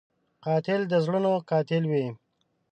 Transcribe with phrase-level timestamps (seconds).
[0.45, 2.07] قاتل د زړونو قاتل وي